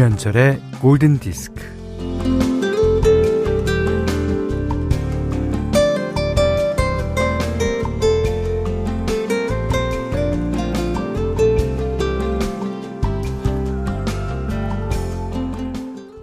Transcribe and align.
김현철의 0.00 0.62
골든 0.80 1.18
디스크. 1.18 1.62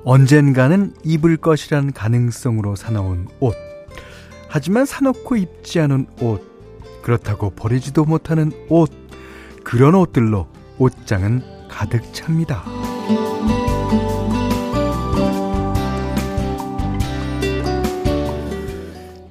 언젠가는 0.03 0.95
입을 1.03 1.37
것이란 1.37 1.93
가능성으로 1.93 2.75
사놓은 2.75 3.27
옷. 3.39 3.53
하지만 4.47 4.87
사놓고 4.87 5.35
입지 5.35 5.79
않은 5.81 6.07
옷. 6.21 6.41
그렇다고 7.03 7.51
버리지도 7.51 8.05
못하는 8.05 8.51
옷. 8.69 8.89
그런 9.63 9.93
옷들로 9.93 10.47
옷장은 10.79 11.67
가득 11.69 12.11
찹니다. 12.11 12.63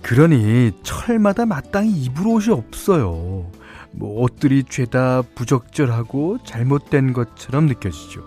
그러니 0.06 0.70
철마다 0.84 1.46
마땅히 1.46 1.91
입을 1.91 2.28
옷이 2.28 2.55
없어요. 2.55 3.51
뭐 3.91 4.23
옷들이 4.23 4.62
죄다 4.62 5.23
부적절하고 5.34 6.38
잘못된 6.45 7.12
것처럼 7.12 7.66
느껴지죠. 7.66 8.23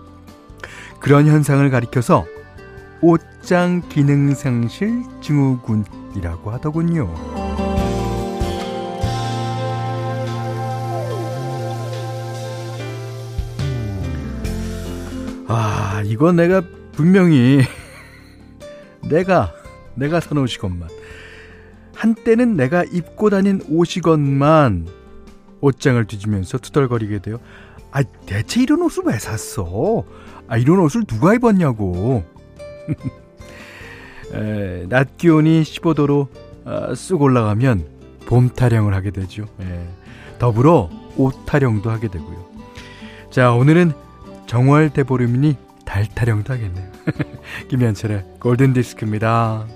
그런 1.00 1.26
현상을 1.26 1.70
가리켜서 1.70 2.26
옷장 3.00 3.80
기능상실 3.88 5.04
증후군이라고 5.22 6.50
하더군요. 6.50 7.14
아, 15.48 16.02
이건 16.04 16.36
내가 16.36 16.60
분명히 16.92 17.62
내가 19.08 19.54
내가 19.94 20.20
사놓은 20.20 20.44
옷이건만 20.44 20.99
한때는 22.00 22.56
내가 22.56 22.82
입고 22.82 23.28
다닌 23.28 23.60
옷이건만 23.68 24.88
옷장을 25.60 26.02
뒤지면서 26.06 26.56
투덜거리게 26.56 27.18
돼요. 27.18 27.38
아, 27.90 28.02
대체 28.02 28.62
이런 28.62 28.80
옷을 28.80 29.02
왜 29.04 29.18
샀어? 29.18 30.04
아, 30.48 30.56
이런 30.56 30.78
옷을 30.78 31.04
누가 31.04 31.34
입었냐고. 31.34 32.24
에, 34.32 34.86
낮 34.88 35.18
기온이 35.18 35.62
15도로 35.62 36.28
아, 36.64 36.94
쑥 36.94 37.20
올라가면 37.20 37.84
봄 38.24 38.48
타령을 38.48 38.94
하게 38.94 39.10
되죠. 39.10 39.44
에, 39.60 39.86
더불어 40.38 40.88
옷 41.18 41.44
타령도 41.44 41.90
하게 41.90 42.08
되고요. 42.08 42.46
자, 43.30 43.52
오늘은 43.52 43.92
정월 44.46 44.88
대보름이니 44.88 45.54
달 45.84 46.06
타령도 46.06 46.54
하겠네요. 46.54 46.90
김현철의 47.68 48.24
골든 48.40 48.72
디스크입니다. 48.72 49.66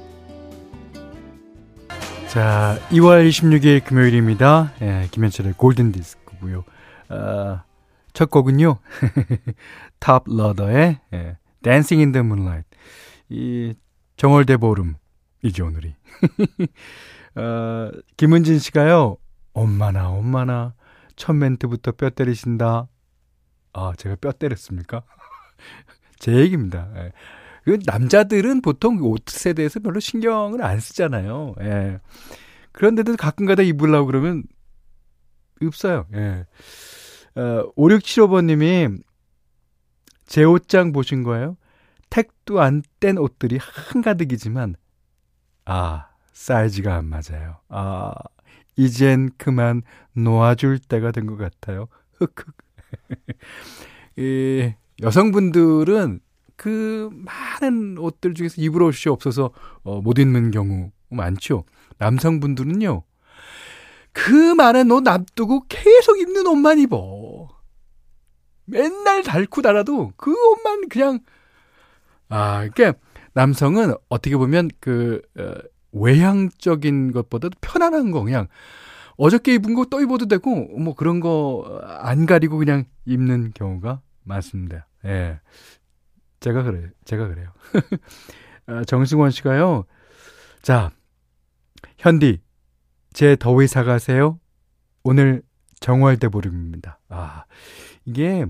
자, 2.35 2.77
2월 2.91 3.29
26일 3.29 3.85
금요일입니다. 3.85 4.73
예, 4.83 5.07
김현철의 5.13 5.53
골든 5.53 5.93
디스크고요. 5.93 6.65
어, 7.11 7.63
첫 8.13 8.29
곡은요. 8.29 8.79
Toploader의 10.01 10.99
예, 11.13 11.37
Dancing 11.63 12.01
in 12.03 12.11
the 12.11 12.27
Moonlight. 12.27 12.69
이 13.29 13.75
정월 14.17 14.57
대보름이죠, 14.57 15.65
오늘이. 15.65 15.95
어, 17.37 17.93
김은진 18.19 18.59
씨가요. 18.59 19.17
엄마나 19.53 20.09
엄마나 20.09 20.75
첫 21.15 21.35
멘트부터 21.35 21.93
뼈 21.93 22.11
때리신다. 22.11 22.89
아, 23.75 23.93
제가 23.97 24.17
뼈 24.21 24.33
때렸습니까? 24.33 25.05
제 26.19 26.35
얘기입니다. 26.35 26.89
예. 26.97 27.13
그 27.65 27.79
남자들은 27.87 28.61
보통 28.63 28.99
옷에 29.03 29.55
대해서 29.55 29.81
별로 29.81 30.01
신경을 30.01 30.63
안 30.63 30.81
쓰잖아요. 30.81 31.55
예. 31.63 31.99
그런데도 32.73 33.17
가끔가다 33.17 33.63
입으려고 33.63 34.07
그러면 34.07 34.45
없어요. 35.63 36.07
예. 36.15 36.47
어, 37.37 37.73
5675번님이 37.77 39.03
제 40.27 40.45
옷장 40.45 40.93
보신 40.93 41.23
거예요? 41.23 41.57
택도 42.11 42.61
안 42.61 42.83
뗀 43.01 43.19
옷들이 43.19 43.59
한가득이지만, 43.61 44.77
아, 45.65 46.09
사이즈가 46.33 46.97
안 46.97 47.07
맞아요. 47.07 47.57
아, 47.69 48.13
이젠 48.77 49.31
그만 49.39 49.83
놓아줄 50.15 50.79
때가 50.81 51.11
된 51.13 51.27
것 51.27 51.37
같아요. 51.37 51.89
흑흑. 52.19 52.55
이, 54.17 54.73
여성분들은 55.03 56.21
그 56.57 57.11
많은 57.13 57.99
옷들 57.99 58.35
중에서 58.35 58.61
입을 58.61 58.83
옷이 58.83 59.11
없어서 59.13 59.51
어, 59.83 60.01
못 60.01 60.19
입는 60.19 60.51
경우 60.51 60.91
많죠. 61.11 61.65
남성분들은요. 61.99 63.03
그 64.13 64.55
많은 64.55 64.91
옷 64.93 65.03
놔두고 65.03 65.65
계속 65.69 66.19
입는 66.21 66.47
옷만 66.47 66.79
입어. 66.79 67.49
맨날 68.67 69.23
닳고 69.23 69.63
달아도 69.63 70.13
그 70.17 70.33
옷만 70.33 70.89
그냥 70.89 71.19
아, 72.29 72.67
그러니까 72.69 72.99
남성은 73.35 73.95
어떻게 74.09 74.37
보면 74.37 74.71
그 74.81 75.21
어, 75.39 75.55
외향적인 75.93 77.13
것보다도 77.13 77.57
편안한 77.61 78.11
거 78.11 78.23
그냥 78.23 78.49
어저께 79.17 79.55
입은 79.55 79.75
거 79.75 79.85
또 79.91 80.01
입어도 80.01 80.27
되고 80.27 80.51
뭐 80.79 80.95
그런 80.95 81.21
거 81.21 81.81
안 82.01 82.27
가리고 82.27 82.59
그냥 82.59 82.85
입는 83.05 83.53
경우가 83.55 84.01
많습니다. 84.25 84.87
예. 85.05 85.41
제가 86.45 86.63
그래요. 86.63 86.91
제가 87.07 87.27
그래요. 87.29 87.51
아, 88.67 88.85
정승원 88.85 89.31
씨가요. 89.31 89.87
자, 90.61 90.91
현디, 91.97 92.43
제 93.15 93.35
더위 93.35 93.67
사가세요. 93.67 94.39
오늘 95.05 95.43
정월대보름입니다. 95.81 96.99
아, 97.09 97.45
이게 98.05 98.45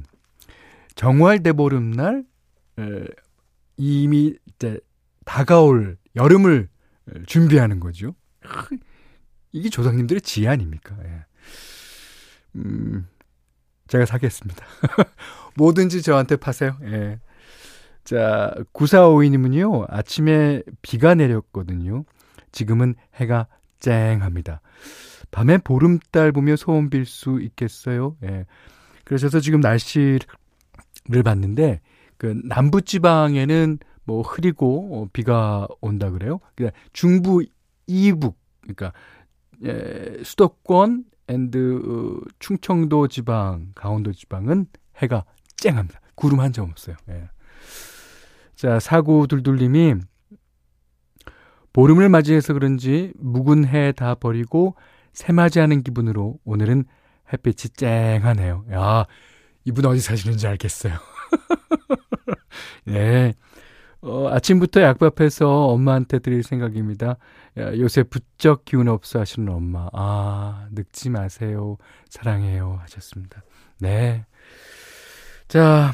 정월대보름 0.97 1.93
날 1.93 2.25
에, 2.81 3.05
이미 3.77 4.35
이제 4.47 4.81
다가올 5.25 5.97
여름을 6.17 6.69
준비하는 7.27 7.79
거죠. 7.79 8.17
이게 9.53 9.69
조상님들의 9.69 10.21
지혜 10.23 10.49
아닙니까? 10.49 10.97
예. 11.05 11.25
음, 12.57 13.07
제가 13.87 14.05
사겠습니다. 14.05 14.67
뭐든지 15.57 16.03
저한테 16.03 16.35
파세요. 16.35 16.77
예. 16.83 17.21
자, 18.05 18.55
9452님은요, 18.75 19.87
아침에 19.89 20.63
비가 20.83 21.15
내렸거든요. 21.15 22.05
지금은 22.53 22.95
해가 23.17 23.47
쨍합니다. 23.81 24.61
밤에 25.31 25.59
보름달 25.59 26.31
보며 26.33 26.55
소원 26.57 26.91
빌 26.91 27.07
수 27.07 27.41
있겠어요? 27.41 28.17
예. 28.25 28.45
그래서 29.05 29.41
지금 29.41 29.61
날씨를 29.61 30.21
봤는데, 31.25 31.81
그 32.19 32.41
남부지방에는 32.45 33.79
뭐 34.05 34.23
흐리고 34.23 35.03
어, 35.03 35.09
비가 35.13 35.67
온다 35.81 36.11
그래요. 36.11 36.41
그러니까 36.55 36.79
중부 36.93 37.45
이북, 37.87 38.39
그러니까 38.61 38.93
예, 39.65 40.19
수도권 40.23 41.05
and 41.29 42.21
어, 42.23 42.29
충청도 42.39 43.09
지방, 43.09 43.73
강원도 43.75 44.13
지방은 44.13 44.67
해가 44.99 45.25
쨍합니다. 45.57 46.01
구름 46.15 46.41
한 46.41 46.53
점 46.53 46.71
없어요. 46.71 46.97
예. 47.09 47.29
자, 48.65 48.81
사구둘둘님이 48.81 49.97
보름을 51.75 52.09
맞이해서 52.09 52.55
그런지 52.55 53.13
묵은 53.19 53.67
해 53.67 53.93
다 53.93 54.15
버리고 54.15 54.75
새맞이하는 55.13 55.83
기분으로 55.83 56.39
오늘은 56.47 56.87
햇빛이 57.31 57.75
쨍하네요. 57.77 58.65
야, 58.73 59.05
이분 59.67 59.85
어디 59.85 60.01
사시는지 60.01 60.47
알겠어요. 60.47 60.95
예. 62.89 63.35
어, 64.01 64.29
아침부터 64.31 64.81
약밥해서 64.81 65.67
엄마한테 65.67 66.19
드릴 66.21 66.43
생각입니다. 66.43 67.19
야, 67.59 67.77
요새 67.77 68.03
부쩍 68.03 68.65
기운 68.65 68.89
없어 68.89 69.21
하시는 69.21 69.47
엄마. 69.53 69.91
아, 69.93 70.69
늙지 70.73 71.11
마세요. 71.11 71.77
사랑해요. 72.09 72.79
하셨습니다. 72.81 73.43
네. 73.79 74.25
자, 75.49 75.93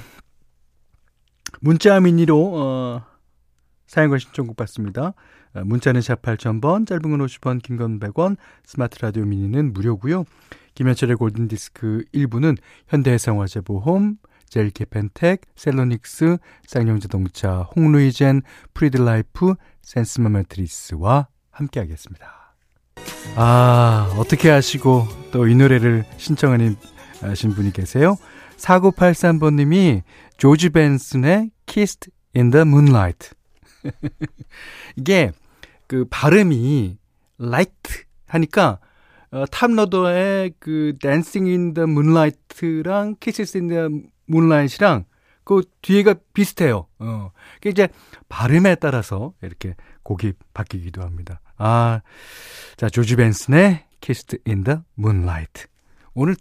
문자 1.61 1.99
미니로, 2.01 2.53
어, 2.55 3.03
사용과 3.87 4.19
신청곡 4.19 4.57
받습니다. 4.57 5.15
어, 5.55 5.63
문자는 5.65 6.01
샵 6.01 6.23
8000번, 6.23 6.87
짧은 6.87 7.03
건 7.03 7.27
50원, 7.27 7.61
긴 7.63 7.77
건 7.77 7.99
100원, 7.99 8.37
스마트 8.65 8.99
라디오 9.01 9.25
미니는 9.25 9.73
무료고요 9.73 10.25
김현철의 10.75 11.17
골든디스크 11.17 12.05
1부는 12.15 12.57
현대해상화재보험, 12.89 14.17
제일 14.49 14.78
케펜텍, 14.78 15.43
셀로닉스, 15.57 16.39
쌍용자동차, 16.67 17.69
홍루이젠, 17.77 18.43
프리드라이프, 18.75 19.55
센스맘 19.83 20.29
매트리스와 20.31 21.29
함께하겠습니다. 21.51 22.55
아, 23.37 24.15
어떻게 24.19 24.51
하시고 24.51 25.07
또 25.33 25.47
이 25.47 25.55
노래를 25.55 26.05
신청하신 26.17 27.55
분이 27.55 27.73
계세요? 27.73 28.17
4983번님이 28.61 30.03
조지 30.37 30.69
벤슨의 30.71 31.51
Kissed 31.67 32.11
in 32.37 32.51
the 32.51 32.63
Moonlight. 32.63 33.31
이게 34.97 35.33
그 35.87 36.05
발음이 36.09 36.99
light 37.41 38.05
하니까 38.27 38.79
어, 39.33 39.45
탑러더의 39.47 40.55
그 40.59 40.95
Dancing 41.01 41.49
in 41.49 41.75
the 41.75 41.89
Moonlight랑 41.89 43.17
Kisses 43.21 43.57
in 43.57 43.69
the 43.69 43.89
Moonlight이랑 44.29 45.05
그 45.45 45.63
뒤에가 45.83 46.15
비슷해요. 46.35 46.87
어. 46.99 47.31
그 47.61 47.69
이제 47.69 47.89
발음에 48.29 48.75
따라서 48.77 49.33
이렇게 49.43 49.75
곡이 50.03 50.35
바뀌기도 50.53 51.03
합니다. 51.03 51.41
아, 51.57 52.03
자 52.77 52.89
조지 52.89 53.17
벤슨의 53.17 53.85
Kissed 54.01 54.39
in 54.47 54.65
the 54.65 54.81
Moonlight. 54.99 55.67
오늘 56.15 56.37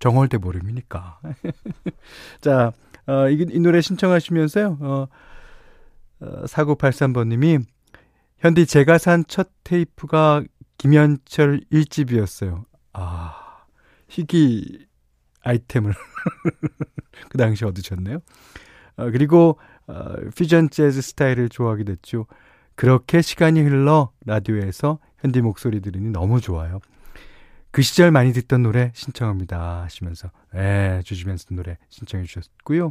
정월대 0.00 0.38
보름이니까. 0.38 1.20
자, 2.40 2.72
어, 3.06 3.28
이, 3.28 3.46
이 3.50 3.60
노래 3.60 3.80
신청하시면서요. 3.80 4.78
어, 4.80 5.06
어, 6.20 6.44
4983번님이 6.44 7.64
현디 8.38 8.66
제가 8.66 8.98
산 8.98 9.24
첫 9.28 9.48
테이프가 9.64 10.42
김현철 10.78 11.60
1집이었어요. 11.72 12.64
아, 12.94 13.34
희귀 14.08 14.86
아이템을 15.42 15.92
그 17.30 17.38
당시 17.38 17.64
얻으셨네요. 17.64 18.18
어, 18.96 19.10
그리고 19.10 19.58
어, 19.86 20.14
퓨전 20.36 20.70
재즈 20.70 21.00
스타일을 21.02 21.48
좋아하게 21.48 21.84
됐죠. 21.84 22.26
그렇게 22.74 23.20
시간이 23.20 23.60
흘러 23.60 24.10
라디오에서 24.24 24.98
현디 25.18 25.42
목소리 25.42 25.80
들으니 25.80 26.10
너무 26.10 26.40
좋아요. 26.40 26.80
그 27.70 27.82
시절 27.82 28.10
많이 28.10 28.32
듣던 28.32 28.62
노래 28.62 28.90
신청합니다 28.94 29.82
하시면서 29.82 30.30
예, 30.54 31.02
주시면서 31.04 31.54
노래 31.54 31.78
신청해 31.88 32.24
주셨고요. 32.24 32.90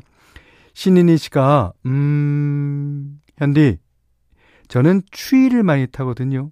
신인희 0.73 1.17
씨가 1.17 1.73
음 1.85 3.21
현디 3.37 3.79
저는 4.67 5.01
추위를 5.11 5.63
많이 5.63 5.87
타거든요. 5.87 6.51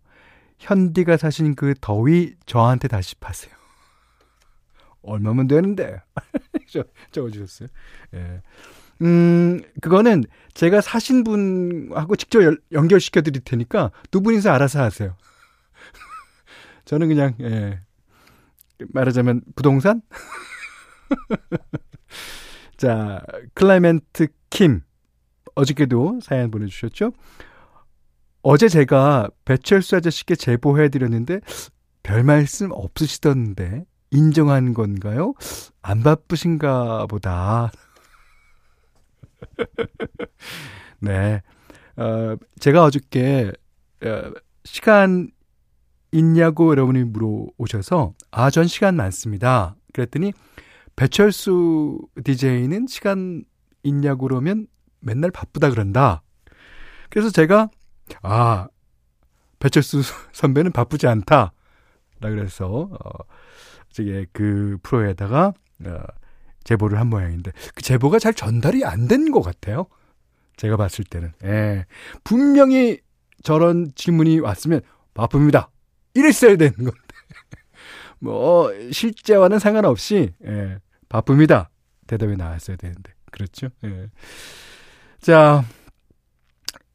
현디가 0.59 1.17
사신 1.17 1.55
그 1.55 1.73
더위 1.79 2.35
저한테 2.45 2.87
다시 2.87 3.15
파세요. 3.15 3.53
얼마면 5.03 5.47
되는데? 5.47 6.01
적어주셨어요. 7.11 7.69
예. 8.15 8.41
음, 9.01 9.61
그거는 9.81 10.23
제가 10.53 10.81
사신 10.81 11.23
분하고 11.23 12.15
직접 12.15 12.41
연결시켜 12.71 13.21
드릴 13.21 13.41
테니까 13.43 13.91
두 14.11 14.21
분이서 14.21 14.49
알아서 14.51 14.81
하세요. 14.81 15.15
저는 16.85 17.07
그냥, 17.07 17.35
예. 17.41 17.79
말하자면 18.89 19.41
부동산? 19.55 20.01
자, 22.77 23.23
클라이멘트 23.53 24.27
킴. 24.49 24.81
어저께도 25.55 26.19
사연 26.21 26.51
보내주셨죠? 26.51 27.11
어제 28.43 28.67
제가 28.69 29.29
배철수 29.45 29.95
아저씨께 29.95 30.35
제보해드렸는데 30.35 31.41
별 32.03 32.23
말씀 32.23 32.71
없으시던데 32.71 33.85
인정한 34.11 34.73
건가요? 34.73 35.33
안 35.81 36.03
바쁘신가 36.03 37.07
보다. 37.07 37.71
네. 40.99 41.41
어, 41.97 42.35
제가 42.59 42.83
어저께 42.83 43.51
어, 44.05 44.31
시간 44.63 45.31
있냐고 46.11 46.71
여러분이 46.71 47.03
물어오셔서 47.05 48.13
아, 48.31 48.49
전 48.49 48.67
시간 48.67 48.95
많습니다. 48.95 49.75
그랬더니 49.93 50.33
배철수 50.95 51.99
DJ는 52.23 52.87
시간 52.87 53.43
있냐고 53.83 54.27
그러면 54.27 54.67
맨날 54.99 55.31
바쁘다 55.31 55.69
그런다. 55.69 56.23
그래서 57.09 57.29
제가 57.29 57.69
아, 58.21 58.67
배철수 59.59 60.01
선배는 60.33 60.71
바쁘지 60.71 61.07
않다. 61.07 61.53
라 62.19 62.29
그래서 62.31 62.89
어, 62.91 63.09
저게 63.91 64.25
그 64.33 64.77
프로에다가 64.81 65.53
어, 65.85 65.97
제보를 66.63 66.99
한 66.99 67.07
모양인데 67.07 67.51
그 67.75 67.81
제보가 67.83 68.17
잘 68.19 68.33
전달이 68.33 68.83
안 68.85 69.07
된 69.07 69.31
것 69.31 69.41
같아요. 69.41 69.85
제가 70.57 70.75
봤을 70.77 71.03
때는 71.05 71.31
예. 71.43 71.85
분명히 72.23 72.99
저런 73.43 73.91
질문이 73.93 74.39
왔으면 74.39 74.81
바쁩니다. 75.13 75.69
이랬어야 76.17 76.55
되는 76.55 76.73
건데 76.75 76.97
뭐 78.19 78.71
실제와는 78.91 79.59
상관없이 79.59 80.33
예, 80.45 80.79
바쁩니다. 81.09 81.69
대답이 82.07 82.35
나왔어야 82.35 82.77
되는데 82.77 83.13
그렇죠. 83.31 83.69
예. 83.83 84.09
자 85.19 85.63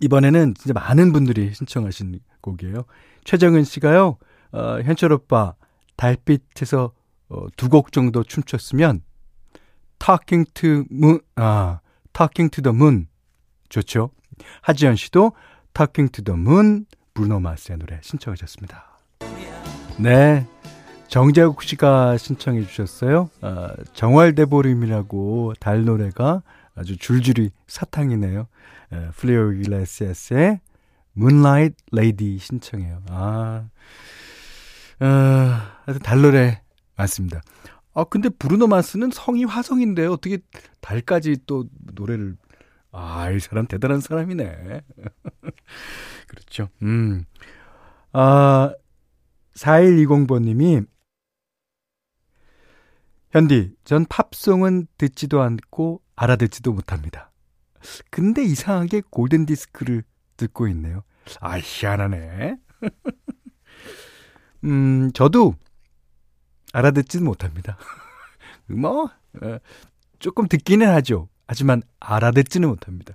이번에는 0.01 0.55
진짜 0.55 0.73
많은 0.75 1.13
분들이 1.13 1.53
신청하신 1.55 2.19
곡이에요. 2.41 2.85
최정은 3.25 3.63
씨가요, 3.65 4.19
어, 4.51 4.81
현철 4.83 5.13
오빠, 5.13 5.55
달빛에서 5.97 6.93
어, 7.29 7.47
두 7.57 7.69
곡 7.69 7.93
정도 7.93 8.25
춤췄으면, 8.25 9.03
Talking 10.01 10.53
to 10.55 10.85
Moon, 10.91 11.21
아, 11.37 11.79
Talking 12.13 12.51
to 12.51 12.63
the 12.63 12.75
Moon. 12.77 13.07
좋죠. 13.69 14.11
하지연 14.63 14.97
씨도 14.97 15.33
Talking 15.73 16.11
to 16.13 16.25
the 16.25 16.39
Moon, 16.39 16.85
브루노 17.15 17.39
마스의 17.41 17.79
노래 17.79 18.01
신청하셨습니다. 18.03 18.92
네. 19.99 20.47
정재욱 21.09 21.63
씨가 21.63 22.17
신청해 22.17 22.67
주셨어요. 22.67 23.29
어, 23.43 23.69
정월대보림이라고 23.93 25.55
달 25.61 25.85
노래가 25.85 26.43
아주 26.75 26.97
줄줄이 26.97 27.51
사탕이네요. 27.67 28.47
플리오 29.17 29.53
이글레시아스의 29.53 30.61
Moonlight 31.17 31.77
Lady 31.93 32.39
신청해요. 32.39 33.03
아, 33.11 33.69
어, 35.01 35.07
하여튼 35.07 36.03
달 36.03 36.23
노래 36.23 36.63
맞습니다. 36.97 37.43
아, 37.95 38.05
근데 38.05 38.31
브루노 38.31 38.67
마스는 38.69 39.11
성이 39.13 39.45
화성인데 39.45 40.07
어떻게 40.07 40.39
달까지 40.81 41.39
또 41.47 41.67
노래를, 41.95 42.37
아, 42.91 43.31
이 43.31 43.39
사람 43.39 43.67
대단한 43.67 44.01
사람이네. 44.01 44.81
그렇죠. 46.27 46.69
음. 46.83 47.25
아, 48.15 48.73
4120번님이, 49.55 50.87
현디, 53.31 53.75
전 53.85 54.05
팝송은 54.07 54.87
듣지도 54.99 55.41
않고 55.41 56.03
알아듣지도 56.17 56.73
못합니다. 56.73 57.33
근데 58.11 58.45
이상하게 58.45 59.03
골든 59.11 59.47
디스크를 59.47 60.05
듣고 60.37 60.69
있네요. 60.69 61.03
아, 61.41 61.59
희한하네. 61.59 62.57
음, 64.65 65.11
저도 65.13 65.55
알아듣지는 66.73 67.25
못합니다. 67.25 67.77
뭐, 68.69 69.05
어, 69.05 69.59
조금 70.19 70.47
듣기는 70.47 70.87
하죠. 70.89 71.29
하지만 71.47 71.83
알아듣지는 72.01 72.69
못합니다. 72.69 73.15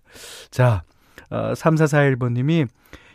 자, 0.50 0.84
어, 1.30 1.54
3441번님이, 1.54 2.68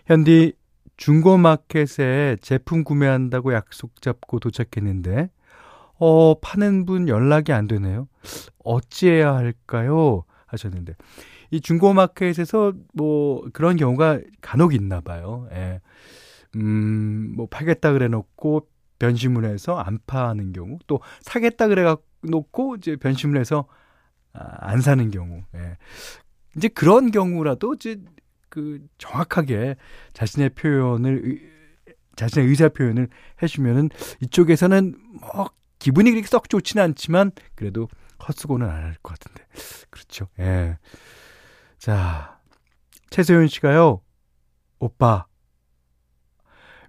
현디 0.06 0.54
중고마켓에 1.02 2.36
제품 2.42 2.84
구매한다고 2.84 3.54
약속 3.54 4.00
잡고 4.00 4.38
도착했는데, 4.38 5.30
어, 5.98 6.38
파는 6.40 6.86
분 6.86 7.08
연락이 7.08 7.52
안 7.52 7.66
되네요. 7.66 8.06
어찌해야 8.62 9.34
할까요? 9.34 10.22
하셨는데. 10.46 10.94
이 11.50 11.60
중고마켓에서 11.60 12.74
뭐 12.94 13.44
그런 13.52 13.76
경우가 13.76 14.20
간혹 14.40 14.74
있나 14.74 15.00
봐요. 15.00 15.48
예. 15.52 15.80
음, 16.54 17.32
뭐 17.36 17.48
팔겠다 17.50 17.92
그래 17.92 18.06
놓고 18.06 18.68
변심을 19.00 19.44
해서 19.44 19.76
안 19.78 19.98
파는 20.06 20.52
경우, 20.52 20.78
또 20.86 21.00
사겠다 21.22 21.66
그래 21.66 21.96
놓고 22.22 22.76
이제 22.76 22.94
변심을 22.94 23.40
해서 23.40 23.66
아, 24.34 24.44
안 24.60 24.80
사는 24.80 25.10
경우. 25.10 25.42
예. 25.56 25.78
이제 26.56 26.68
그런 26.68 27.10
경우라도 27.10 27.74
이제 27.74 27.96
그 28.52 28.86
정확하게 28.98 29.76
자신의 30.12 30.50
표현을 30.50 31.50
자신의 32.16 32.46
의사 32.48 32.68
표현을 32.68 33.08
해주면은 33.42 33.88
이쪽에서는 34.20 34.94
뭐 35.22 35.50
기분이 35.78 36.10
그렇게 36.10 36.26
썩 36.28 36.50
좋지는 36.50 36.82
않지만 36.84 37.32
그래도 37.54 37.88
헛수고는 38.28 38.68
안 38.68 38.82
할 38.84 38.94
것 39.02 39.18
같은데 39.18 39.42
그렇죠. 39.88 40.28
예. 40.38 40.76
자, 41.78 42.38
최소연 43.08 43.48
씨가요, 43.48 44.02
오빠, 44.78 45.26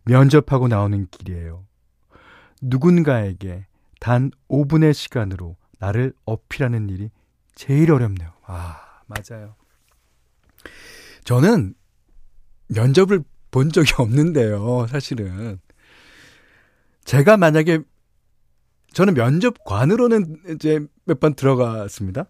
면접하고 0.04 0.68
나오는 0.68 1.08
길이에요. 1.10 1.66
누군가에게 2.62 3.66
단 4.02 4.30
5분의 4.50 4.94
시간으로 4.94 5.56
나를 5.80 6.14
어필하는 6.26 6.90
일이 6.90 7.10
제일 7.56 7.92
어렵네요. 7.94 8.34
아, 8.46 9.02
맞아요. 9.08 9.56
저는 11.24 11.74
면접을 12.68 13.24
본 13.52 13.72
적이 13.72 13.94
없는데요, 13.98 14.88
사실은. 14.90 15.60
제가 17.06 17.38
만약에, 17.38 17.80
저는 18.94 19.14
면접관으로는 19.16 20.38
이제 20.56 20.80
몇 21.06 21.20
번 21.20 21.34
들어갔습니다. 21.36 22.26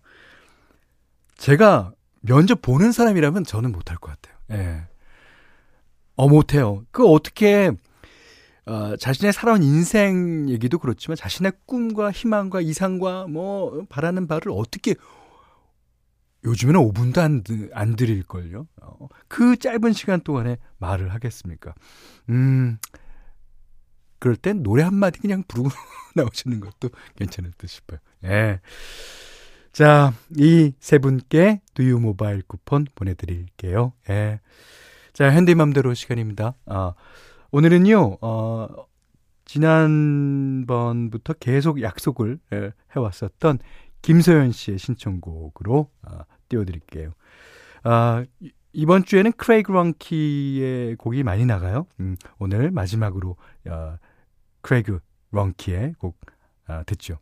제가 1.37 1.93
면접 2.21 2.61
보는 2.61 2.91
사람이라면 2.91 3.43
저는 3.43 3.71
못할 3.71 3.97
것 3.97 4.11
같아요. 4.11 4.37
예. 4.51 4.87
어, 6.15 6.27
못해요. 6.27 6.83
그 6.91 7.05
어떻게, 7.07 7.71
어, 8.65 8.95
자신의 8.97 9.33
살아온 9.33 9.61
인생 9.63 10.47
얘기도 10.49 10.79
그렇지만 10.79 11.17
자신의 11.17 11.53
꿈과 11.65 12.11
희망과 12.11 12.61
이상과 12.61 13.27
뭐, 13.27 13.85
바라는 13.89 14.27
바를 14.27 14.51
어떻게 14.53 14.95
요즘에는 16.45 16.79
5분도 16.81 17.19
안, 17.19 17.43
안 17.73 17.95
드릴걸요. 17.95 18.67
어, 18.81 19.07
그 19.27 19.55
짧은 19.57 19.93
시간 19.93 20.21
동안에 20.21 20.57
말을 20.77 21.13
하겠습니까? 21.13 21.73
음, 22.29 22.77
그럴 24.19 24.35
땐 24.35 24.63
노래 24.63 24.83
한마디 24.83 25.19
그냥 25.19 25.43
부르고 25.47 25.69
나오시는 26.15 26.59
것도 26.59 26.89
괜찮을 27.15 27.51
듯 27.57 27.67
싶어요. 27.67 27.99
예. 28.25 28.59
자, 29.71 30.13
이 30.37 30.73
세 30.79 30.99
분께 30.99 31.61
두유 31.73 31.99
모바일 31.99 32.43
쿠폰 32.43 32.85
보내드릴게요. 32.95 33.93
예. 34.09 34.39
자, 35.13 35.31
현대맘대로 35.31 35.93
시간입니다. 35.93 36.55
아, 36.65 36.93
오늘은요, 37.51 38.17
어, 38.21 38.67
지난번부터 39.45 41.33
계속 41.33 41.81
약속을 41.81 42.39
예, 42.53 42.71
해왔었던 42.95 43.59
김소연 44.01 44.51
씨의 44.51 44.77
신청곡으로 44.79 45.89
아, 46.03 46.25
띄워드릴게요. 46.53 47.11
아, 47.83 48.25
이번 48.71 49.03
주에는 49.03 49.31
크레이그 49.33 49.71
런키의 49.71 50.95
곡이 50.95 51.23
많이 51.23 51.45
나가요. 51.45 51.87
음, 51.99 52.15
오늘 52.39 52.71
마지막으로 52.71 53.35
아, 53.69 53.97
크레이그 54.61 54.99
런키의 55.31 55.95
곡 55.97 56.19
아, 56.67 56.83
듣죠. 56.83 57.17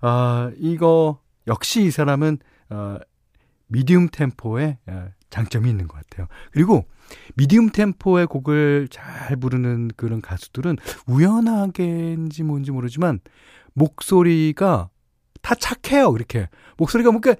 아, 0.00 0.50
이거 0.56 1.20
역시 1.46 1.82
이 1.82 1.90
사람은 1.90 2.38
아, 2.68 2.98
미디움 3.66 4.08
템포의 4.08 4.78
아, 4.86 5.08
장점이 5.30 5.68
있는 5.68 5.88
것 5.88 5.96
같아요. 5.96 6.26
그리고 6.52 6.84
미디움 7.36 7.70
템포의 7.70 8.26
곡을 8.26 8.88
잘 8.90 9.36
부르는 9.36 9.88
그런 9.96 10.20
가수들은 10.20 10.76
우연하게인지 11.06 12.44
뭔지 12.44 12.70
모르지만 12.70 13.20
목소리가 13.74 14.88
다 15.42 15.54
착해요. 15.54 16.12
그렇게 16.12 16.48
목소리가 16.76 17.10
뭔가 17.10 17.34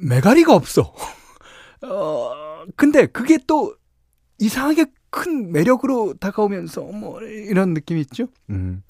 메가리가 0.00 0.54
없어. 0.54 0.94
어, 1.82 2.64
근데 2.76 3.06
그게 3.06 3.38
또 3.46 3.74
이상하게 4.38 4.86
큰 5.10 5.52
매력으로 5.52 6.14
다가오면서 6.14 6.82
뭐 6.82 7.20
이런 7.22 7.74
느낌이 7.74 8.00
있죠. 8.02 8.28
음. 8.50 8.82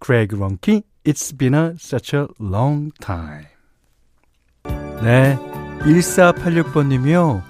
Craig 0.00 0.34
Ronky, 0.36 0.82
It's 1.04 1.36
been 1.36 1.54
a, 1.54 1.74
such 1.78 2.14
a 2.14 2.26
long 2.40 2.92
time. 3.00 3.46
네. 5.02 5.38
1486번님이요. 5.80 7.42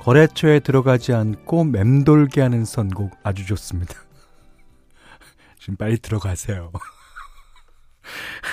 거래처에 0.00 0.60
들어가지 0.60 1.12
않고 1.12 1.64
맴돌게 1.64 2.40
하는 2.40 2.64
선곡 2.64 3.16
아주 3.22 3.46
좋습니다. 3.46 3.94
지금 5.58 5.76
빨리 5.76 5.96
들어가세요. 5.98 6.72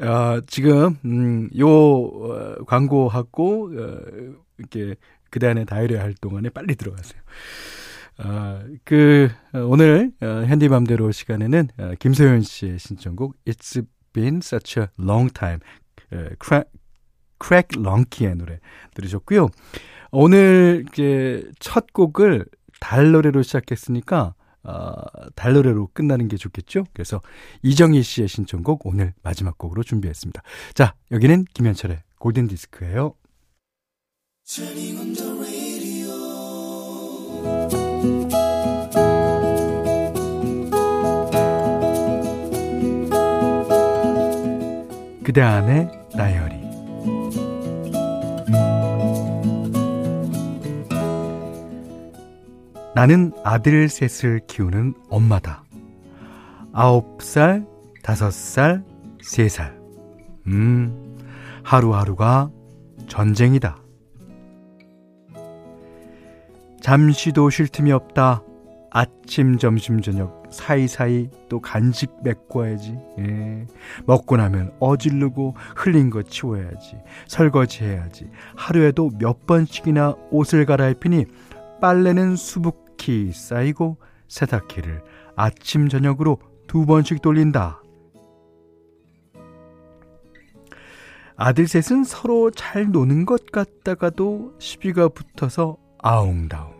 어, 0.00 0.40
지금 0.46 0.96
음, 1.04 1.50
요 1.58 1.68
어, 1.68 2.64
광고하고 2.66 3.70
어, 3.76 4.00
이렇게 4.58 4.94
그다음에 5.30 5.64
다이어리 5.64 5.96
할 5.96 6.14
동안에 6.14 6.50
빨리 6.50 6.74
들어가세요. 6.76 7.20
어, 8.24 8.64
그 8.84 9.28
어, 9.52 9.60
오늘 9.60 10.12
어, 10.20 10.44
현디맘대로 10.46 11.12
시간에는 11.12 11.68
어, 11.78 11.92
김소연 11.98 12.42
씨의 12.42 12.78
신청곡 12.78 13.36
It's 13.44 13.84
Been 14.12 14.36
Such 14.38 14.80
a 14.80 14.86
Long 14.98 15.32
Time 15.32 15.60
어, 16.12 16.28
Craig 16.38 16.70
Craig 17.38 17.68
Ruhnke의 17.76 18.36
노래 18.36 18.58
들으셨고요. 18.94 19.48
오늘 20.10 20.84
이제 20.88 21.44
첫 21.60 21.92
곡을 21.92 22.46
달 22.80 23.12
노래로 23.12 23.42
시작했으니까 23.42 24.34
어, 24.68 24.94
달 25.34 25.54
노래로 25.54 25.88
끝나는 25.94 26.28
게 26.28 26.36
좋겠죠? 26.36 26.84
그래서 26.92 27.22
이정희 27.62 28.02
씨의 28.02 28.28
신청곡 28.28 28.84
오늘 28.84 29.14
마지막 29.22 29.56
곡으로 29.56 29.82
준비했습니다. 29.82 30.42
자, 30.74 30.94
여기는 31.10 31.46
김현철의 31.54 32.02
골든 32.18 32.48
디스크예요. 32.48 33.14
그대 45.24 45.42
안의 45.42 45.90
다이 46.16 46.38
나는 52.98 53.30
아들 53.44 53.88
셋을 53.88 54.40
키우는 54.48 54.92
엄마다. 55.08 55.62
아홉 56.72 57.22
살, 57.22 57.64
다섯 58.02 58.32
살, 58.32 58.82
세 59.22 59.48
살. 59.48 59.78
음, 60.48 61.16
하루하루가 61.62 62.50
전쟁이다. 63.06 63.78
잠시도 66.80 67.50
쉴 67.50 67.68
틈이 67.68 67.92
없다. 67.92 68.42
아침, 68.90 69.58
점심, 69.58 70.00
저녁 70.00 70.42
사이사이 70.50 71.30
또 71.48 71.60
간식 71.60 72.10
메꿔야지. 72.24 72.98
예. 73.20 73.66
먹고 74.06 74.36
나면 74.36 74.72
어질르고 74.80 75.54
흘린 75.76 76.10
거 76.10 76.24
치워야지. 76.24 76.96
설거지 77.28 77.84
해야지. 77.84 78.28
하루에도 78.56 79.12
몇 79.20 79.46
번씩이나 79.46 80.16
옷을 80.32 80.66
갈아입히니 80.66 81.26
빨래는 81.80 82.34
수북 82.34 82.87
수북히 83.08 83.32
쌓이고 83.32 83.96
세탁기를 84.28 85.02
아침 85.34 85.88
저녁으로 85.88 86.38
두 86.66 86.84
번씩 86.84 87.22
돌린다. 87.22 87.80
아들 91.36 91.66
셋은 91.66 92.04
서로 92.04 92.50
잘 92.50 92.90
노는 92.90 93.24
것 93.24 93.46
같다가도 93.50 94.54
시비가 94.58 95.08
붙어서 95.08 95.78
아웅다웅. 96.02 96.74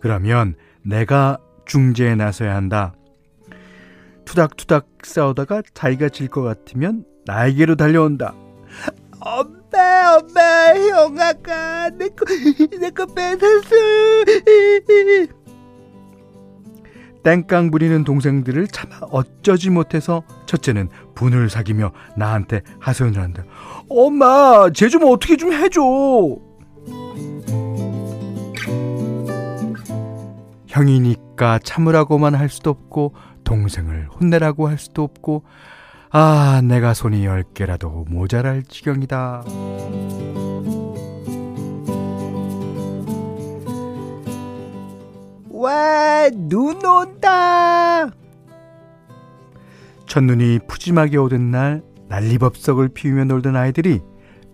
그러면 0.00 0.56
내가 0.82 1.38
중재에 1.64 2.14
나서야 2.14 2.54
한다. 2.54 2.94
투닥투닥 4.26 4.88
싸우다가 5.02 5.62
자기가 5.72 6.10
질 6.10 6.28
것 6.28 6.42
같으면 6.42 7.06
나에게로 7.24 7.76
달려온다. 7.76 8.34
엄 9.20 9.63
마, 9.74 10.16
엄마, 10.18 10.74
형아가 10.74 11.90
내 11.90 12.08
거, 12.08 12.24
내 12.80 12.90
거 12.90 13.06
뺏었어. 13.06 13.74
땡깡 17.24 17.70
부리는 17.70 18.04
동생들을 18.04 18.68
차마 18.68 18.96
어쩌지 19.10 19.70
못해서 19.70 20.22
첫째는 20.46 20.90
분을 21.14 21.48
사귀며 21.48 21.92
나한테 22.16 22.60
하소연을 22.80 23.20
한다. 23.20 23.44
엄마, 23.88 24.68
쟤 24.74 24.88
좀 24.88 25.04
어떻게 25.06 25.36
좀 25.36 25.52
해줘. 25.52 25.80
형이니까 30.66 31.60
참으라고만 31.64 32.34
할 32.34 32.48
수도 32.48 32.70
없고 32.70 33.14
동생을 33.44 34.08
혼내라고 34.20 34.68
할 34.68 34.78
수도 34.78 35.02
없고 35.02 35.44
아, 36.16 36.60
내가 36.62 36.94
손이 36.94 37.26
열 37.26 37.42
개라도 37.42 38.04
모자랄 38.08 38.62
지경이다. 38.62 39.42
와, 45.50 46.30
눈 46.32 46.86
온다! 46.86 48.08
첫눈이 50.06 50.60
푸짐하게 50.68 51.16
오던 51.16 51.50
날 51.50 51.82
난리법석을 52.08 52.90
피우며 52.90 53.24
놀던 53.24 53.56
아이들이 53.56 54.00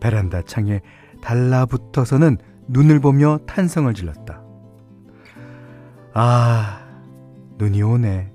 베란다 0.01 0.41
창에 0.47 0.81
달라붙어서는 1.21 2.39
눈을 2.69 3.01
보며 3.01 3.39
탄성을 3.47 3.93
질렀다. 3.93 4.43
아, 6.15 6.81
눈이 7.59 7.83
오네. 7.83 8.30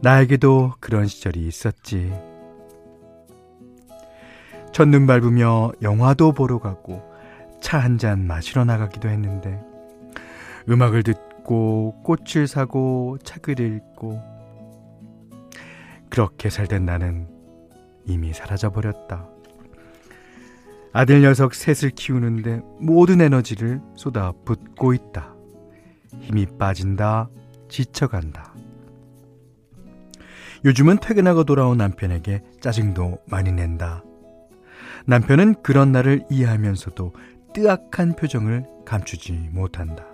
나에게도 0.00 0.74
그런 0.80 1.06
시절이 1.06 1.46
있었지. 1.46 2.12
첫눈 4.72 5.06
밟으며 5.06 5.72
영화도 5.82 6.32
보러 6.32 6.58
가고 6.58 7.02
차 7.60 7.78
한 7.80 7.98
잔 7.98 8.26
마시러 8.26 8.64
나가기도 8.64 9.08
했는데 9.08 9.60
음악을 10.68 11.02
듣고 11.02 12.00
꽃을 12.04 12.46
사고 12.46 13.18
책을 13.24 13.58
읽고 13.58 14.20
그렇게 16.10 16.48
살던 16.50 16.84
나는 16.84 17.26
이미 18.04 18.32
사라져 18.32 18.70
버렸다. 18.70 19.26
아들 20.92 21.20
녀석 21.22 21.54
셋을 21.54 21.90
키우는데 21.90 22.62
모든 22.80 23.20
에너지를 23.20 23.80
쏟아 23.96 24.32
붓고 24.44 24.94
있다. 24.94 25.34
힘이 26.20 26.46
빠진다. 26.58 27.28
지쳐간다. 27.68 28.54
요즘은 30.64 30.98
퇴근하고 30.98 31.44
돌아온 31.44 31.78
남편에게 31.78 32.42
짜증도 32.60 33.18
많이 33.26 33.52
낸다. 33.52 34.02
남편은 35.06 35.62
그런 35.62 35.92
나를 35.92 36.24
이해하면서도 36.30 37.12
뜨악한 37.54 38.16
표정을 38.16 38.66
감추지 38.84 39.32
못한다. 39.52 40.04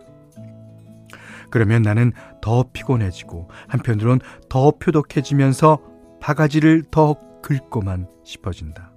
그러면 1.50 1.82
나는 1.82 2.12
더 2.40 2.64
피곤해지고 2.72 3.48
한편으론 3.68 4.20
더 4.48 4.72
표독해지면서 4.72 5.78
바가지를 6.20 6.84
더 6.90 7.16
긁고만 7.42 8.08
싶어진다. 8.24 8.92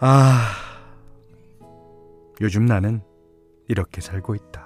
아, 0.00 0.50
요즘 2.40 2.66
나는 2.66 3.00
이렇게 3.68 4.00
살고 4.00 4.34
있다. 4.34 4.65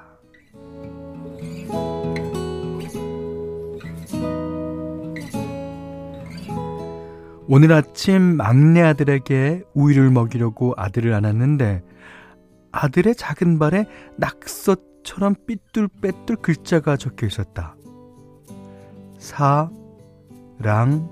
오늘 7.52 7.72
아침 7.72 8.36
막내 8.36 8.80
아들에게 8.80 9.64
우유를 9.74 10.10
먹이려고 10.10 10.72
아들을 10.76 11.12
안았는데 11.12 11.82
아들의 12.70 13.16
작은 13.16 13.58
발에 13.58 13.86
낙서처럼 14.18 15.34
삐뚤빼뚤 15.48 16.36
글자가 16.42 16.96
적혀 16.96 17.26
있었다. 17.26 17.74
사, 19.18 19.68
랑, 20.60 21.10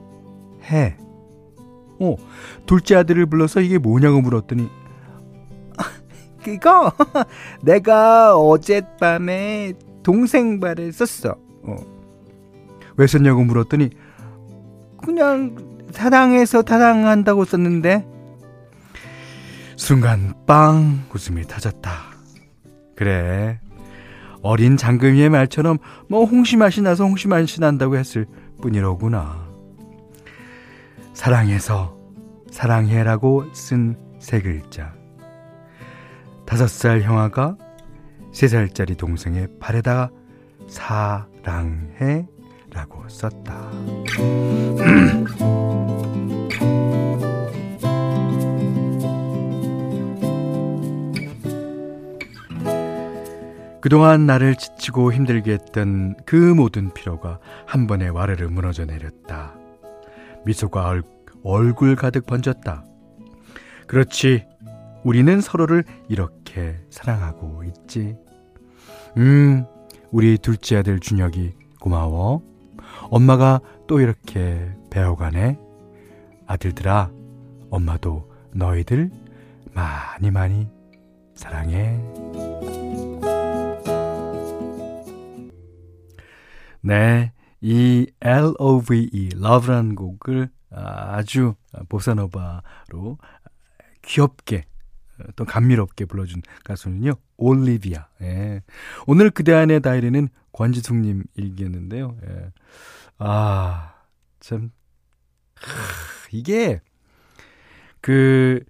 해. 0.70 0.96
어, 1.98 2.14
둘째 2.66 2.94
아들을 2.94 3.26
불러서 3.26 3.60
이게 3.60 3.78
뭐냐고 3.78 4.20
물었더니, 4.20 4.68
그거 6.44 6.92
내가 7.62 8.38
어젯밤에 8.38 9.72
동생 10.04 10.60
발에 10.60 10.92
썼어. 10.92 11.34
어. 11.64 11.76
왜 12.96 13.08
썼냐고 13.08 13.42
물었더니, 13.42 13.90
그냥 15.02 15.67
사랑해서 15.90 16.62
사랑한다고 16.66 17.44
썼는데, 17.44 18.06
순간 19.76 20.34
빵 20.46 21.04
웃음이 21.14 21.42
터졌다. 21.42 21.90
그래. 22.96 23.60
어린 24.42 24.76
장금이의 24.76 25.30
말처럼 25.30 25.78
뭐 26.08 26.24
홍시 26.24 26.56
맛이 26.56 26.80
나서 26.80 27.04
홍시 27.04 27.28
맛이 27.28 27.60
난다고 27.60 27.96
했을 27.96 28.26
뿐이로구나. 28.62 29.48
사랑해서 31.14 31.96
사랑해라고 32.50 33.52
쓴 33.52 34.08
세 34.18 34.40
글자. 34.40 34.94
다섯 36.44 36.68
살 36.68 37.02
형아가 37.02 37.56
세 38.32 38.48
살짜리 38.48 38.94
동생의 38.94 39.48
발에다 39.60 40.10
사랑해 40.68 42.26
라고 42.70 43.08
썼다. 43.08 43.70
그동안 53.80 54.26
나를 54.26 54.56
지치고 54.56 55.12
힘들게 55.12 55.52
했던 55.52 56.16
그 56.26 56.34
모든 56.34 56.92
피로가 56.92 57.38
한 57.66 57.86
번에 57.86 58.08
와르르 58.08 58.46
무너져 58.48 58.84
내렸다. 58.84 59.54
미소가 60.44 60.86
얼, 60.88 61.02
얼굴 61.44 61.94
가득 61.94 62.26
번졌다. 62.26 62.84
그렇지. 63.86 64.44
우리는 65.04 65.40
서로를 65.40 65.84
이렇게 66.08 66.76
사랑하고 66.90 67.62
있지. 67.64 68.16
음, 69.16 69.64
우리 70.10 70.38
둘째 70.38 70.78
아들 70.78 70.98
준혁이 70.98 71.54
고마워. 71.80 72.42
엄마가 73.10 73.60
또 73.86 74.00
이렇게 74.00 74.70
배워가네. 74.90 75.58
아들들아, 76.46 77.10
엄마도 77.70 78.28
너희들 78.52 79.10
많이 79.72 80.30
많이 80.30 80.68
사랑해. 81.34 82.47
네. 86.88 87.32
이 87.60 88.10
L-O-V-E, 88.22 89.28
Love라는 89.34 89.94
곡을 89.94 90.48
아주 90.70 91.54
보사노바로 91.90 93.18
귀엽게 94.00 94.64
또 95.36 95.44
감미롭게 95.44 96.06
불러준 96.06 96.40
가수는요, 96.64 97.12
올리비아. 97.36 98.06
예. 98.22 98.62
오늘 99.06 99.28
그대 99.28 99.52
안의 99.52 99.82
다이리는 99.82 100.30
권지숙님 100.52 101.24
일기였는데요. 101.34 102.16
예. 102.26 102.52
아, 103.18 103.92
참, 104.40 104.70
하, 105.56 105.82
이게, 106.32 106.80
그, 108.00 108.64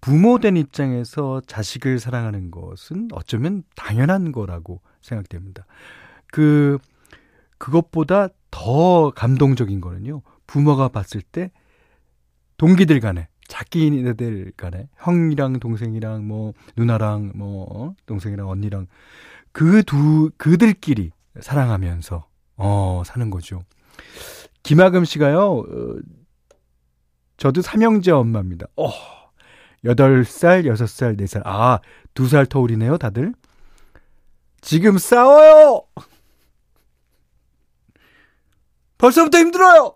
부모된 0.00 0.56
입장에서 0.56 1.42
자식을 1.46 2.00
사랑하는 2.00 2.50
것은 2.50 3.08
어쩌면 3.12 3.62
당연한 3.76 4.32
거라고 4.32 4.80
생각됩니다. 5.00 5.64
그, 6.32 6.78
그것보다 7.58 8.28
더 8.50 9.10
감동적인 9.10 9.80
거는요. 9.80 10.22
부모가 10.46 10.88
봤을 10.88 11.20
때 11.20 11.50
동기들 12.56 13.00
간에 13.00 13.28
자기네들 13.46 14.52
간에 14.56 14.88
형이랑 14.98 15.58
동생이랑 15.58 16.26
뭐 16.26 16.52
누나랑 16.76 17.32
뭐 17.34 17.66
어, 17.70 17.94
동생이랑 18.06 18.48
언니랑 18.48 18.86
그 19.52 19.82
두 19.82 20.30
그들끼리 20.36 21.10
사랑하면서 21.40 22.26
어 22.56 23.02
사는 23.04 23.30
거죠. 23.30 23.62
김아금 24.62 25.04
씨가요. 25.04 25.58
어, 25.58 25.96
저도 27.36 27.62
삼형제 27.62 28.10
엄마입니다. 28.12 28.66
어. 28.76 28.88
8살, 29.84 30.64
6살, 30.66 31.16
4살. 31.16 31.42
아, 31.44 31.78
2살 32.14 32.48
터울이네요, 32.48 32.98
다들. 32.98 33.32
지금 34.60 34.98
싸워요! 34.98 35.82
벌써부터 38.98 39.38
힘들어요! 39.38 39.94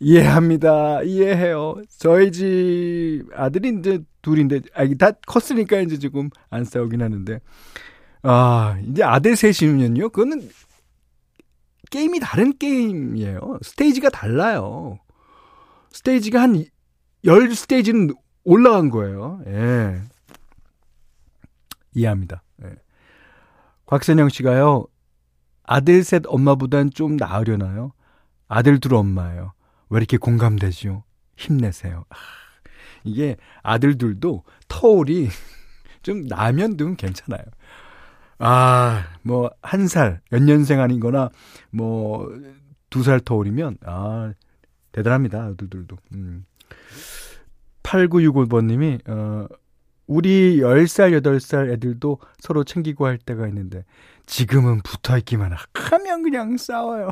이해합니다. 0.00 1.02
이해해요. 1.02 1.82
저희 1.98 2.32
집 2.32 3.24
아들이 3.34 3.76
이제 3.78 4.02
둘인데, 4.22 4.62
아, 4.74 4.86
다 4.98 5.10
컸으니까 5.26 5.80
이제 5.80 5.98
조금 5.98 6.30
안 6.48 6.64
싸우긴 6.64 7.02
하는데, 7.02 7.40
아, 8.22 8.78
이제 8.86 9.02
아들 9.02 9.36
셋이면요. 9.36 10.08
그거는 10.08 10.48
게임이 11.90 12.20
다른 12.20 12.56
게임이에요. 12.56 13.58
스테이지가 13.62 14.08
달라요. 14.08 14.98
스테이지가 15.92 16.40
한 16.40 16.64
10스테이지는 17.24 18.16
올라간 18.44 18.88
거예요. 18.88 19.42
예. 19.46 20.00
이해합니다. 21.94 22.42
예. 22.64 22.74
곽선영 23.86 24.28
씨가요, 24.28 24.86
아들 25.70 26.02
셋 26.02 26.24
엄마보단 26.26 26.90
좀 26.90 27.16
나으려나요? 27.16 27.92
아들 28.48 28.80
둘 28.80 28.94
엄마예요. 28.94 29.52
왜 29.88 29.98
이렇게 29.98 30.16
공감되지요? 30.16 31.04
힘내세요. 31.36 32.04
아, 32.10 32.16
이게 33.04 33.36
아들들도 33.62 34.42
터울이 34.66 35.28
좀 36.02 36.26
나면 36.26 36.76
좀 36.76 36.96
괜찮아요. 36.96 37.44
아, 38.40 39.04
뭐, 39.22 39.50
한 39.62 39.86
살, 39.86 40.20
연년생 40.32 40.80
아닌거나, 40.80 41.28
뭐, 41.70 42.28
두 42.90 43.04
살 43.04 43.20
터울이면, 43.20 43.76
아, 43.84 44.32
대단합니다, 44.90 45.40
아들들도. 45.44 45.96
음. 46.14 46.46
8965번님이, 47.84 49.08
어, 49.08 49.46
우리 50.08 50.56
10살, 50.62 51.12
8살 51.12 51.70
애들도 51.74 52.18
서로 52.38 52.64
챙기고 52.64 53.06
할 53.06 53.18
때가 53.18 53.46
있는데, 53.46 53.84
지금은 54.30 54.80
붙어 54.82 55.18
있기만 55.18 55.52
하면 55.74 56.22
그냥 56.22 56.56
싸워요. 56.56 57.10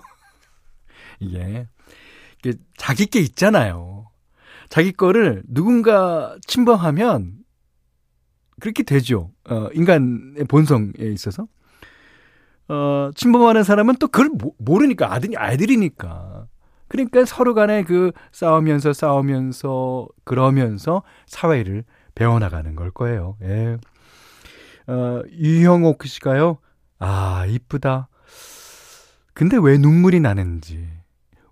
이게, 1.18 1.66
이게 2.38 2.56
자기 2.76 3.06
게 3.06 3.18
있잖아요. 3.18 4.06
자기 4.68 4.92
거를 4.92 5.42
누군가 5.48 6.36
침범하면 6.46 7.38
그렇게 8.60 8.84
되죠. 8.84 9.32
어, 9.50 9.68
인간의 9.74 10.44
본성에 10.48 10.92
있어서. 11.00 11.48
어, 12.68 13.10
침범하는 13.16 13.64
사람은 13.64 13.96
또 13.96 14.06
그걸 14.06 14.30
모, 14.56 14.78
르니까 14.78 15.12
아들이, 15.12 15.36
아들이니까. 15.36 16.46
그러니까 16.86 17.24
서로 17.24 17.52
간에 17.52 17.82
그 17.82 18.12
싸우면서 18.30 18.92
싸우면서 18.92 20.06
그러면서 20.22 21.02
사회를 21.26 21.82
배워나가는 22.14 22.76
걸 22.76 22.92
거예요. 22.92 23.36
예. 23.42 23.76
어, 24.86 25.22
유형옥 25.32 26.06
씨가요. 26.06 26.58
아, 26.98 27.46
이쁘다. 27.46 28.08
근데 29.34 29.56
왜 29.60 29.78
눈물이 29.78 30.20
나는지. 30.20 30.88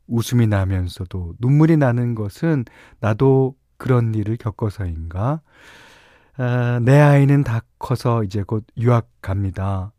웃음이 0.09 0.47
나면서도 0.47 1.35
눈물이 1.41 1.77
나는 1.77 2.15
것은 2.15 2.65
나도 3.01 3.57
그런 3.77 4.15
일을 4.15 4.37
겪어서인가? 4.37 5.41
아, 6.37 6.81
내 6.83 6.99
아이는 7.01 7.45
다 7.45 7.61
커서 7.79 8.23
이제 8.23 8.43
곧 8.43 8.65
유학 8.77 9.09
갑니다. 9.21 9.93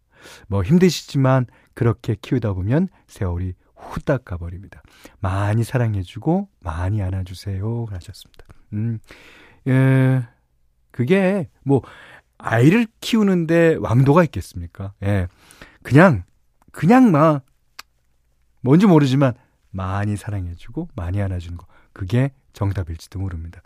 뭐 0.48 0.64
힘드시지만 0.64 1.46
그렇게 1.74 2.16
키우다 2.16 2.54
보면 2.54 2.90
세월이 3.08 3.54
후딱 3.76 4.26
가버립니다. 4.26 4.82
많이 5.20 5.64
사랑해주고 5.64 6.50
많이 6.60 7.02
안아주세요. 7.02 7.86
하셨습니다. 7.90 8.46
음, 8.74 9.00
예, 9.68 10.28
그게 10.92 11.50
뭐 11.64 11.82
아이를 12.38 12.88
키우는데 13.02 13.78
왕도가 13.80 14.24
있겠습니까? 14.26 14.94
예. 15.04 15.28
그냥 15.84 16.24
그냥 16.72 17.12
막 17.12 17.44
뭔지 18.62 18.86
모르지만 18.86 19.34
많이 19.72 20.18
사랑해주고 20.18 20.90
많이 20.96 21.22
안아주는 21.22 21.58
거 21.58 21.66
그게 21.94 22.32
정답일지도 22.54 23.20
모릅니다. 23.20 23.62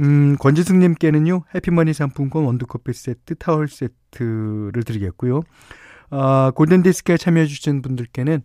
음, 0.00 0.36
권지승님께는요, 0.36 1.44
해피머니 1.54 1.92
상품권 1.92 2.44
원두커피 2.44 2.92
세트, 2.92 3.34
타월 3.36 3.68
세트를 3.68 4.84
드리겠고요. 4.84 5.42
아, 6.10 6.52
골든디스크에 6.54 7.16
참여해주신 7.16 7.82
분들께는 7.82 8.42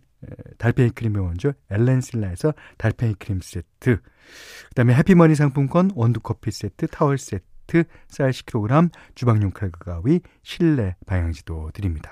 달팽이 0.57 0.89
크림의 0.91 1.23
원조 1.23 1.53
엘렌실라에서 1.69 2.53
달팽이 2.77 3.13
크림 3.15 3.39
세트, 3.41 3.97
그 3.97 4.73
다음에 4.75 4.95
해피머니 4.95 5.35
상품권 5.35 5.91
원두커피 5.93 6.49
세트, 6.51 6.87
타월 6.87 7.17
세트, 7.17 7.43
쌀 8.07 8.31
10kg, 8.31 8.89
주방용 9.15 9.51
칼과 9.51 10.01
가위, 10.01 10.21
실내 10.43 10.95
방향제도 11.05 11.71
드립니다. 11.73 12.11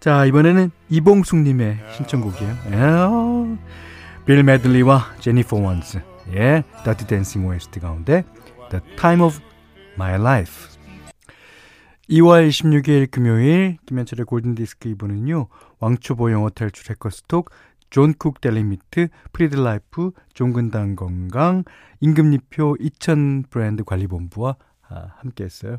자, 0.00 0.24
이번에는 0.24 0.70
이봉숙님의 0.88 1.78
신청곡이에요. 1.96 3.58
빌 4.24 4.42
메들리와 4.42 5.16
제니퍼 5.20 5.56
원스. 5.56 6.00
예, 6.32 6.62
Dirty 6.84 7.06
Dancing 7.06 7.46
OST 7.46 7.80
가운데 7.80 8.24
The 8.70 8.96
Time 8.96 9.22
of 9.24 9.40
My 9.94 10.14
Life 10.14 10.68
2월 12.08 12.48
26일 12.48 13.10
금요일 13.10 13.78
김현철의 13.86 14.26
골든디스크 14.26 14.94
2부는요 14.94 15.48
왕초보 15.80 16.30
영어 16.32 16.50
탈출 16.50 16.90
해커스톡 16.90 17.50
존쿡 17.90 18.40
델리미트 18.40 19.08
프리드라이프 19.32 20.12
종근당 20.32 20.96
건강 20.96 21.64
임금리표 22.00 22.76
2000 22.80 23.44
브랜드 23.50 23.84
관리본부와 23.84 24.56
아, 24.88 25.06
함께 25.18 25.44
했어요. 25.44 25.78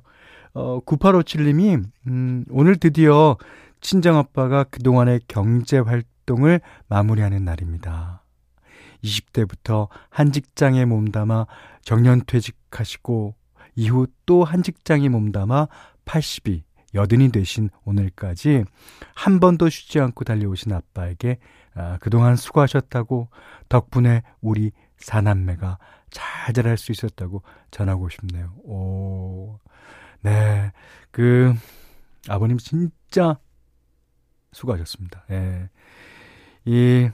어, 0.54 0.80
9857님이 0.86 1.84
음, 2.08 2.46
오늘 2.50 2.78
드디어 2.78 3.38
친정아빠가 3.82 4.64
그동안의 4.66 5.22
경제 5.28 5.80
활동을 5.80 6.62
마무리하는 6.88 7.44
날입니다. 7.44 8.24
20대부터 9.04 9.88
한 10.10 10.32
직장에 10.32 10.86
몸담아 10.86 11.48
정년퇴직하시고 11.82 13.36
이후 13.76 14.08
또 14.26 14.44
한 14.44 14.64
직장에 14.64 15.10
몸담아 15.10 15.68
80이 16.06 16.62
여든이 16.94 17.32
되신 17.32 17.70
오늘까지 17.86 18.66
한 19.16 19.40
번도 19.40 19.70
쉬지 19.70 20.00
않고 20.00 20.26
달려오신 20.26 20.74
아빠에게 20.74 21.40
아, 21.76 21.98
그동안 22.02 22.36
수고하셨다고 22.36 23.30
덕분에 23.70 24.24
우리 24.42 24.72
사남매가 24.98 25.78
잘 26.10 26.54
자랄 26.54 26.78
수 26.78 26.92
있었다고 26.92 27.42
전하고 27.72 28.10
싶네요. 28.10 28.54
오, 28.64 29.60
네. 30.22 30.72
그, 31.12 31.54
아버님 32.28 32.58
진짜 32.58 33.38
수고하셨습니다. 34.52 35.26
예. 35.32 35.70
이, 36.66 37.10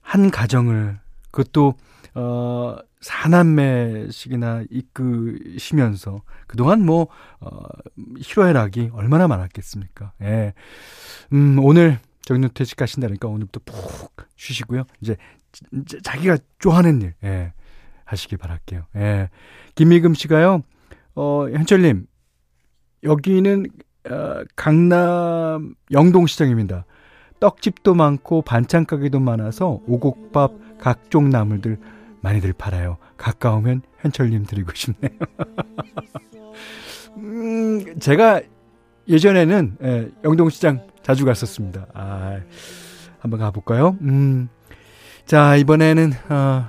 한 0.00 0.30
가정을 0.30 0.98
그것도 1.30 1.74
어 2.14 2.76
사남매식이나 3.00 4.64
이끄시면서 4.70 6.22
그동안 6.46 6.84
뭐 6.84 7.08
어, 7.40 7.60
희로애락이 8.18 8.90
얼마나 8.92 9.26
많았겠습니까? 9.28 10.12
예. 10.22 10.52
음, 11.32 11.58
오늘 11.62 11.98
정년퇴직 12.30 12.76
가신다니까 12.76 13.26
오늘부터 13.26 13.60
푹 13.64 14.28
쉬시고요. 14.36 14.84
이제, 15.00 15.16
자기가 16.04 16.38
좋아하는 16.60 17.02
일 17.02 17.14
예. 17.24 17.52
하시길 18.04 18.38
바랄게요. 18.38 18.86
예. 18.94 19.30
김미금 19.74 20.14
씨가요. 20.14 20.62
어, 21.16 21.48
현철님 21.50 22.06
여기는 23.02 23.66
어, 24.08 24.44
강남 24.54 25.74
영동시장입니다. 25.90 26.84
떡집도 27.40 27.94
많고 27.94 28.42
반찬 28.42 28.86
가게도 28.86 29.18
많아서 29.18 29.80
오곡밥 29.88 30.78
각종 30.78 31.30
나물들 31.30 31.78
많이들 32.20 32.52
팔아요. 32.52 32.98
가까우면 33.16 33.82
현철님 33.98 34.44
드리고 34.44 34.70
싶네요. 34.72 35.10
음, 37.16 37.98
제가 37.98 38.42
예전에는 39.08 39.78
예, 39.82 40.10
영동시장 40.22 40.89
자주 41.02 41.24
갔었습니다. 41.24 41.86
아, 41.94 42.40
한번 43.18 43.40
가볼까요? 43.40 43.96
음, 44.02 44.48
자 45.26 45.56
이번에는 45.56 46.12
어, 46.28 46.64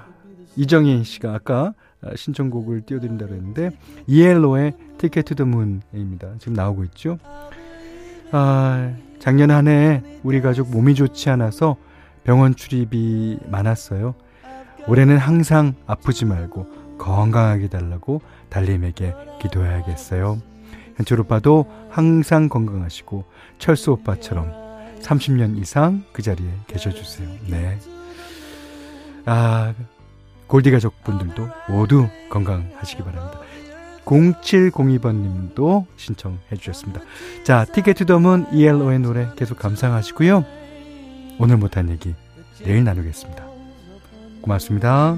이정희 0.55 1.03
씨가 1.03 1.33
아까 1.33 1.73
신청곡을 2.15 2.81
띄워드린다고 2.81 3.33
했는데 3.33 3.69
ELO의 4.07 4.73
Ticket 4.97 5.23
to 5.23 5.35
the 5.35 5.45
Moon입니다. 5.45 6.29
지금 6.39 6.53
나오고 6.53 6.83
있죠. 6.85 7.17
아, 8.31 8.93
작년 9.19 9.51
한 9.51 9.67
해 9.67 10.01
우리 10.23 10.41
가족 10.41 10.71
몸이 10.71 10.95
좋지 10.95 11.29
않아서 11.29 11.77
병원 12.23 12.55
출입이 12.55 13.39
많았어요. 13.49 14.15
올해는 14.87 15.17
항상 15.17 15.75
아프지 15.85 16.25
말고 16.25 16.97
건강하게 16.97 17.67
달라고 17.69 18.21
달님에게 18.49 19.13
기도해야겠어요. 19.41 20.39
현철 20.97 21.19
오빠도 21.21 21.65
항상 21.89 22.49
건강하시고 22.49 23.25
철수 23.59 23.91
오빠처럼 23.91 24.51
30년 25.01 25.57
이상 25.57 26.03
그 26.11 26.21
자리에 26.21 26.49
계셔주세요. 26.67 27.27
네. 27.47 27.77
아, 29.25 29.73
골디 30.47 30.71
가족분들도 30.71 31.47
모두 31.69 32.07
건강하시기 32.29 33.03
바랍니다. 33.03 33.39
0702번 34.05 35.15
님도 35.15 35.87
신청해 35.95 36.57
주셨습니다. 36.59 37.01
자, 37.43 37.65
Ticket 37.65 37.93
to 37.93 38.05
the 38.05 38.23
Moon 38.23 38.47
ELO의 38.51 38.99
노래 38.99 39.27
계속 39.35 39.57
감상하시고요. 39.59 40.43
오늘 41.39 41.57
못한 41.57 41.89
얘기 41.89 42.13
내일 42.63 42.83
나누겠습니다. 42.83 43.47
고맙습니다. 44.41 45.17